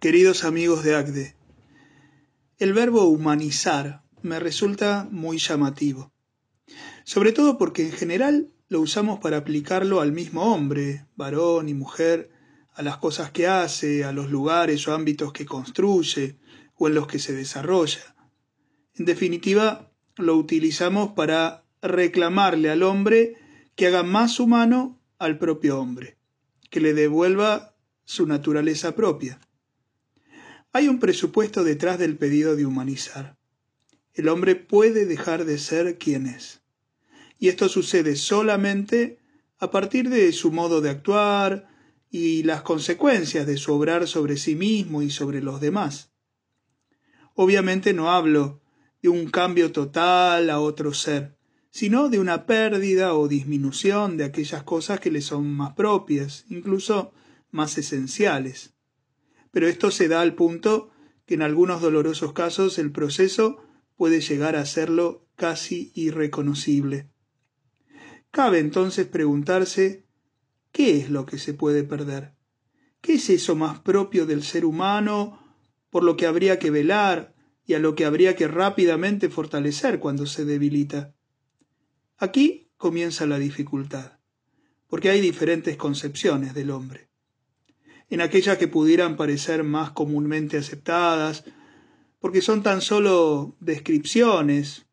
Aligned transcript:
Queridos 0.00 0.44
amigos 0.44 0.82
de 0.82 0.96
ACDE, 0.96 1.36
el 2.56 2.72
verbo 2.72 3.04
humanizar 3.04 4.02
me 4.22 4.40
resulta 4.40 5.06
muy 5.10 5.36
llamativo, 5.36 6.10
sobre 7.04 7.32
todo 7.32 7.58
porque 7.58 7.84
en 7.84 7.92
general 7.92 8.50
lo 8.70 8.80
usamos 8.80 9.20
para 9.20 9.36
aplicarlo 9.36 10.00
al 10.00 10.12
mismo 10.12 10.54
hombre, 10.54 11.04
varón 11.16 11.68
y 11.68 11.74
mujer, 11.74 12.30
a 12.72 12.80
las 12.80 12.96
cosas 12.96 13.30
que 13.30 13.46
hace, 13.46 14.04
a 14.04 14.12
los 14.12 14.30
lugares 14.30 14.88
o 14.88 14.94
ámbitos 14.94 15.34
que 15.34 15.44
construye 15.44 16.38
o 16.76 16.88
en 16.88 16.94
los 16.94 17.06
que 17.06 17.18
se 17.18 17.34
desarrolla. 17.34 18.16
En 18.94 19.04
definitiva, 19.04 19.92
lo 20.16 20.34
utilizamos 20.34 21.12
para 21.12 21.66
reclamarle 21.82 22.70
al 22.70 22.84
hombre 22.84 23.34
que 23.76 23.88
haga 23.88 24.02
más 24.02 24.40
humano 24.40 24.98
al 25.18 25.36
propio 25.36 25.78
hombre, 25.78 26.16
que 26.70 26.80
le 26.80 26.94
devuelva 26.94 27.76
su 28.06 28.26
naturaleza 28.26 28.94
propia. 28.96 29.38
Hay 30.72 30.86
un 30.86 31.00
presupuesto 31.00 31.64
detrás 31.64 31.98
del 31.98 32.16
pedido 32.16 32.54
de 32.54 32.64
humanizar. 32.64 33.36
El 34.14 34.28
hombre 34.28 34.54
puede 34.54 35.04
dejar 35.04 35.44
de 35.44 35.58
ser 35.58 35.98
quien 35.98 36.26
es. 36.26 36.62
Y 37.40 37.48
esto 37.48 37.68
sucede 37.68 38.14
solamente 38.14 39.18
a 39.58 39.72
partir 39.72 40.10
de 40.10 40.30
su 40.32 40.52
modo 40.52 40.80
de 40.80 40.90
actuar 40.90 41.68
y 42.08 42.44
las 42.44 42.62
consecuencias 42.62 43.48
de 43.48 43.56
su 43.56 43.74
obrar 43.74 44.06
sobre 44.06 44.36
sí 44.36 44.54
mismo 44.54 45.02
y 45.02 45.10
sobre 45.10 45.42
los 45.42 45.60
demás. 45.60 46.12
Obviamente 47.34 47.92
no 47.92 48.12
hablo 48.12 48.60
de 49.02 49.08
un 49.08 49.28
cambio 49.28 49.72
total 49.72 50.50
a 50.50 50.60
otro 50.60 50.94
ser, 50.94 51.36
sino 51.70 52.08
de 52.08 52.20
una 52.20 52.46
pérdida 52.46 53.14
o 53.14 53.26
disminución 53.26 54.16
de 54.16 54.24
aquellas 54.24 54.62
cosas 54.62 55.00
que 55.00 55.10
le 55.10 55.20
son 55.20 55.52
más 55.52 55.72
propias, 55.72 56.44
incluso 56.48 57.12
más 57.50 57.76
esenciales 57.76 58.74
pero 59.50 59.68
esto 59.68 59.90
se 59.90 60.08
da 60.08 60.20
al 60.20 60.34
punto 60.34 60.90
que 61.26 61.34
en 61.34 61.42
algunos 61.42 61.80
dolorosos 61.80 62.32
casos 62.32 62.78
el 62.78 62.92
proceso 62.92 63.58
puede 63.96 64.20
llegar 64.20 64.56
a 64.56 64.66
serlo 64.66 65.26
casi 65.36 65.92
irreconocible. 65.94 67.10
Cabe 68.30 68.60
entonces 68.60 69.06
preguntarse 69.06 70.06
¿qué 70.72 70.98
es 70.98 71.10
lo 71.10 71.26
que 71.26 71.38
se 71.38 71.54
puede 71.54 71.82
perder? 71.82 72.34
¿Qué 73.00 73.14
es 73.14 73.30
eso 73.30 73.56
más 73.56 73.80
propio 73.80 74.26
del 74.26 74.42
ser 74.42 74.64
humano 74.64 75.38
por 75.90 76.04
lo 76.04 76.16
que 76.16 76.26
habría 76.26 76.58
que 76.58 76.70
velar 76.70 77.34
y 77.64 77.74
a 77.74 77.78
lo 77.78 77.94
que 77.94 78.04
habría 78.04 78.36
que 78.36 78.46
rápidamente 78.46 79.28
fortalecer 79.28 79.98
cuando 79.98 80.26
se 80.26 80.44
debilita? 80.44 81.14
Aquí 82.18 82.70
comienza 82.76 83.26
la 83.26 83.38
dificultad, 83.38 84.18
porque 84.86 85.10
hay 85.10 85.20
diferentes 85.20 85.76
concepciones 85.76 86.54
del 86.54 86.70
hombre 86.70 87.09
en 88.10 88.20
aquellas 88.20 88.58
que 88.58 88.68
pudieran 88.68 89.16
parecer 89.16 89.62
más 89.62 89.92
comúnmente 89.92 90.58
aceptadas, 90.58 91.44
porque 92.18 92.42
son 92.42 92.62
tan 92.62 92.82
solo 92.82 93.56
descripciones, 93.60 94.86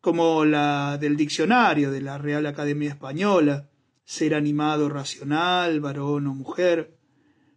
como 0.00 0.44
la 0.44 0.98
del 0.98 1.16
diccionario 1.16 1.90
de 1.90 2.00
la 2.00 2.18
Real 2.18 2.46
Academia 2.46 2.88
Española, 2.88 3.70
ser 4.04 4.34
animado 4.34 4.88
racional, 4.88 5.80
varón 5.80 6.26
o 6.28 6.34
mujer, 6.34 6.96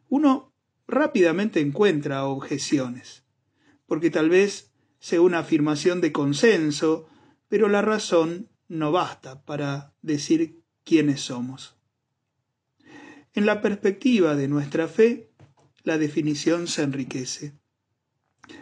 uno 0.10 0.54
rápidamente 0.88 1.60
encuentra 1.60 2.26
objeciones, 2.26 3.24
porque 3.86 4.10
tal 4.10 4.30
vez 4.30 4.74
sea 5.00 5.22
una 5.22 5.40
afirmación 5.40 6.02
de 6.02 6.12
consenso, 6.12 7.08
pero 7.48 7.70
la 7.70 7.82
razón 7.82 8.50
no 8.68 8.92
basta 8.92 9.46
para 9.46 9.94
decir 10.02 10.64
quiénes 10.84 11.22
somos. 11.22 11.79
En 13.34 13.46
la 13.46 13.62
perspectiva 13.62 14.36
de 14.36 14.48
nuestra 14.48 14.88
fe, 14.88 15.32
la 15.84 15.98
definición 15.98 16.68
se 16.68 16.82
enriquece. 16.82 17.54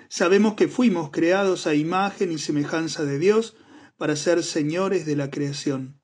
Sabemos 0.09 0.55
que 0.55 0.67
fuimos 0.67 1.09
creados 1.11 1.67
a 1.67 1.73
imagen 1.73 2.31
y 2.31 2.37
semejanza 2.37 3.05
de 3.05 3.17
Dios 3.17 3.55
para 3.97 4.15
ser 4.15 4.43
señores 4.43 5.05
de 5.05 5.15
la 5.15 5.29
creación. 5.29 5.99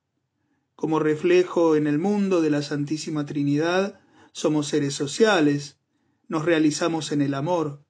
Como 0.76 1.00
reflejo 1.00 1.76
en 1.76 1.88
el 1.88 2.00
mundo 2.00 2.42
de 2.42 2.50
la 2.50 2.62
Santísima 2.62 3.26
Trinidad, 3.26 4.00
somos 4.32 4.68
seres 4.68 4.94
sociales, 4.96 5.80
nos 6.28 6.46
realizamos 6.46 7.12
en 7.12 7.22
el 7.22 7.34
amor. 7.34 7.86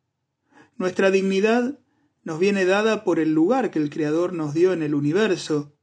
Nuestra 0.77 1.11
dignidad 1.11 1.79
nos 2.23 2.39
viene 2.39 2.65
dada 2.65 3.03
por 3.03 3.19
el 3.19 3.33
lugar 3.33 3.71
que 3.71 3.79
el 3.79 3.89
Creador 3.89 4.33
nos 4.33 4.53
dio 4.53 4.73
en 4.73 4.81
el 4.81 4.95
universo 4.95 5.75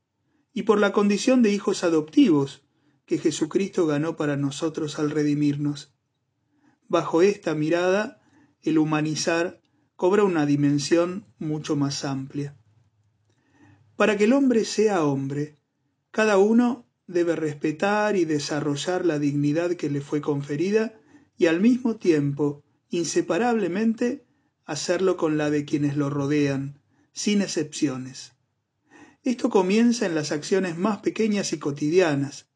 y 0.52 0.62
por 0.62 0.78
la 0.78 0.92
condición 0.92 1.42
de 1.42 1.52
hijos 1.52 1.84
adoptivos, 1.84 2.64
que 3.10 3.18
Jesucristo 3.18 3.88
ganó 3.88 4.14
para 4.14 4.36
nosotros 4.36 5.00
al 5.00 5.10
redimirnos. 5.10 5.92
Bajo 6.86 7.22
esta 7.22 7.56
mirada, 7.56 8.22
el 8.62 8.78
humanizar 8.78 9.60
cobra 9.96 10.22
una 10.22 10.46
dimensión 10.46 11.26
mucho 11.40 11.74
más 11.74 12.04
amplia. 12.04 12.56
Para 13.96 14.16
que 14.16 14.26
el 14.26 14.32
hombre 14.32 14.64
sea 14.64 15.02
hombre, 15.02 15.58
cada 16.12 16.38
uno 16.38 16.86
debe 17.08 17.34
respetar 17.34 18.14
y 18.14 18.26
desarrollar 18.26 19.04
la 19.04 19.18
dignidad 19.18 19.72
que 19.72 19.90
le 19.90 20.02
fue 20.02 20.20
conferida 20.20 20.94
y 21.36 21.46
al 21.46 21.60
mismo 21.60 21.96
tiempo, 21.96 22.62
inseparablemente, 22.90 24.24
hacerlo 24.66 25.16
con 25.16 25.36
la 25.36 25.50
de 25.50 25.64
quienes 25.64 25.96
lo 25.96 26.10
rodean, 26.10 26.80
sin 27.12 27.42
excepciones. 27.42 28.34
Esto 29.24 29.50
comienza 29.50 30.06
en 30.06 30.14
las 30.14 30.30
acciones 30.30 30.78
más 30.78 31.00
pequeñas 31.00 31.52
y 31.52 31.58
cotidianas, 31.58 32.49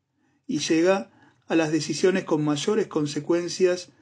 y 0.46 0.58
llega 0.58 1.10
a 1.46 1.54
las 1.54 1.72
decisiones 1.72 2.24
con 2.24 2.44
mayores 2.44 2.86
consecuencias 2.86 3.92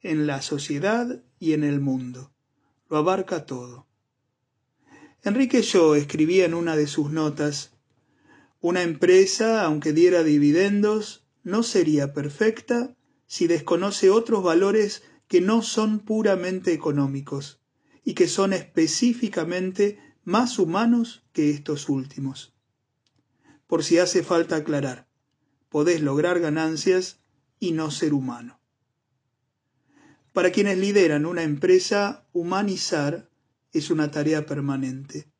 en 0.00 0.26
la 0.26 0.42
sociedad 0.42 1.22
y 1.38 1.52
en 1.52 1.64
el 1.64 1.80
mundo. 1.80 2.32
Lo 2.88 2.96
abarca 2.96 3.46
todo. 3.46 3.86
Enrique 5.24 5.62
Shaw 5.62 5.94
escribía 5.94 6.44
en 6.44 6.54
una 6.54 6.76
de 6.76 6.86
sus 6.86 7.10
notas 7.10 7.72
Una 8.60 8.82
empresa, 8.82 9.64
aunque 9.64 9.92
diera 9.92 10.22
dividendos, 10.22 11.24
no 11.42 11.62
sería 11.62 12.12
perfecta 12.12 12.96
si 13.26 13.46
desconoce 13.46 14.10
otros 14.10 14.42
valores 14.42 15.02
que 15.28 15.40
no 15.40 15.62
son 15.62 16.00
puramente 16.00 16.72
económicos 16.72 17.60
y 18.04 18.14
que 18.14 18.28
son 18.28 18.52
específicamente 18.52 19.98
más 20.24 20.58
humanos 20.58 21.24
que 21.32 21.50
estos 21.50 21.88
últimos. 21.88 22.54
Por 23.66 23.82
si 23.84 23.98
hace 23.98 24.22
falta 24.22 24.56
aclarar, 24.56 25.08
podés 25.72 26.02
lograr 26.02 26.38
ganancias 26.38 27.20
y 27.58 27.72
no 27.72 27.90
ser 27.90 28.12
humano. 28.12 28.60
Para 30.34 30.52
quienes 30.52 30.76
lideran 30.76 31.24
una 31.24 31.44
empresa, 31.44 32.26
humanizar 32.34 33.30
es 33.72 33.90
una 33.90 34.10
tarea 34.10 34.44
permanente. 34.44 35.32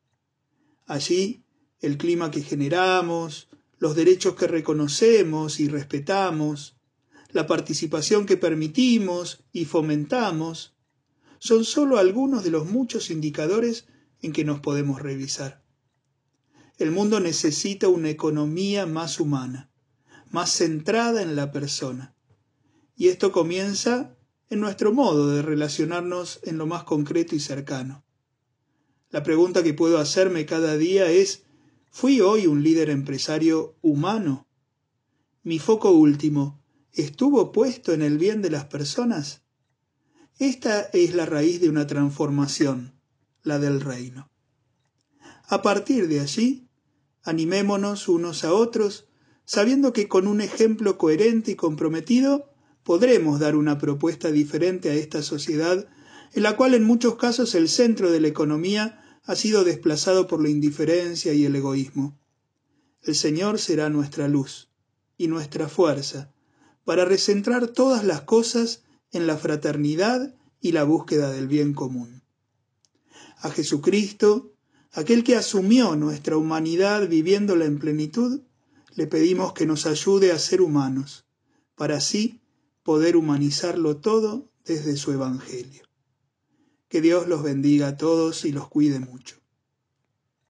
Allí, 0.87 1.45
el 1.81 1.99
clima 1.99 2.31
que 2.31 2.41
generamos, 2.41 3.47
los 3.77 3.95
derechos 3.95 4.33
que 4.35 4.47
reconocemos 4.47 5.59
y 5.59 5.67
respetamos, 5.67 6.77
la 7.29 7.45
participación 7.45 8.25
que 8.25 8.35
permitimos 8.35 9.43
y 9.51 9.65
fomentamos, 9.65 10.75
son 11.37 11.63
sólo 11.63 11.99
algunos 11.99 12.43
de 12.43 12.49
los 12.49 12.65
muchos 12.65 13.11
indicadores 13.11 13.85
en 14.19 14.33
que 14.33 14.45
nos 14.45 14.61
podemos 14.61 14.99
revisar. 14.99 15.63
El 16.79 16.89
mundo 16.89 17.19
necesita 17.19 17.87
una 17.87 18.09
economía 18.09 18.87
más 18.87 19.19
humana 19.19 19.69
más 20.33 20.49
centrada 20.49 21.21
en 21.21 21.35
la 21.35 21.51
persona. 21.51 22.15
Y 22.95 23.09
esto 23.09 23.31
comienza 23.31 24.17
en 24.49 24.61
nuestro 24.61 24.91
modo 24.91 25.29
de 25.29 25.43
relacionarnos 25.43 26.39
en 26.41 26.57
lo 26.57 26.65
más 26.65 26.85
concreto 26.85 27.35
y 27.35 27.39
cercano. 27.39 28.03
La 29.11 29.21
pregunta 29.21 29.61
que 29.61 29.75
puedo 29.75 29.99
hacerme 29.99 30.47
cada 30.47 30.75
día 30.75 31.07
es, 31.11 31.43
¿fui 31.91 32.19
hoy 32.19 32.47
un 32.47 32.63
líder 32.63 32.89
empresario 32.89 33.77
humano? 33.83 34.47
¿Mi 35.43 35.59
foco 35.59 35.91
último 35.91 36.59
estuvo 36.93 37.51
puesto 37.51 37.93
en 37.93 38.01
el 38.01 38.17
bien 38.17 38.41
de 38.41 38.49
las 38.49 38.65
personas? 38.65 39.43
Esta 40.39 40.81
es 40.93 41.13
la 41.13 41.27
raíz 41.27 41.61
de 41.61 41.69
una 41.69 41.85
transformación, 41.85 42.99
la 43.43 43.59
del 43.59 43.81
reino. 43.81 44.31
A 45.47 45.61
partir 45.61 46.07
de 46.07 46.21
allí, 46.21 46.67
animémonos 47.21 48.07
unos 48.07 48.43
a 48.43 48.51
otros 48.51 49.07
sabiendo 49.45 49.93
que 49.93 50.07
con 50.07 50.27
un 50.27 50.41
ejemplo 50.41 50.97
coherente 50.97 51.51
y 51.51 51.55
comprometido 51.55 52.49
podremos 52.83 53.39
dar 53.39 53.55
una 53.55 53.77
propuesta 53.77 54.31
diferente 54.31 54.89
a 54.89 54.95
esta 54.95 55.21
sociedad 55.21 55.87
en 56.33 56.43
la 56.43 56.55
cual 56.57 56.73
en 56.73 56.83
muchos 56.83 57.15
casos 57.15 57.55
el 57.55 57.69
centro 57.69 58.11
de 58.11 58.19
la 58.19 58.27
economía 58.27 59.19
ha 59.23 59.35
sido 59.35 59.63
desplazado 59.63 60.27
por 60.27 60.41
la 60.41 60.49
indiferencia 60.49 61.33
y 61.33 61.45
el 61.45 61.55
egoísmo. 61.55 62.17
El 63.01 63.15
Señor 63.15 63.59
será 63.59 63.89
nuestra 63.89 64.27
luz 64.27 64.69
y 65.17 65.27
nuestra 65.27 65.69
fuerza 65.69 66.33
para 66.83 67.05
recentrar 67.05 67.67
todas 67.67 68.03
las 68.03 68.21
cosas 68.21 68.83
en 69.11 69.27
la 69.27 69.37
fraternidad 69.37 70.35
y 70.59 70.71
la 70.71 70.83
búsqueda 70.83 71.31
del 71.31 71.47
bien 71.47 71.73
común. 71.73 72.23
A 73.37 73.49
Jesucristo, 73.49 74.53
aquel 74.91 75.23
que 75.23 75.35
asumió 75.35 75.95
nuestra 75.95 76.37
humanidad 76.37 77.07
viviéndola 77.07 77.65
en 77.65 77.79
plenitud, 77.79 78.41
le 78.95 79.07
pedimos 79.07 79.53
que 79.53 79.65
nos 79.65 79.85
ayude 79.85 80.31
a 80.31 80.39
ser 80.39 80.61
humanos, 80.61 81.25
para 81.75 81.97
así 81.97 82.41
poder 82.83 83.15
humanizarlo 83.15 83.97
todo 83.97 84.51
desde 84.65 84.97
su 84.97 85.11
Evangelio. 85.11 85.83
Que 86.87 87.01
Dios 87.01 87.27
los 87.27 87.43
bendiga 87.43 87.87
a 87.89 87.97
todos 87.97 88.45
y 88.45 88.51
los 88.51 88.67
cuide 88.67 88.99
mucho. 88.99 89.42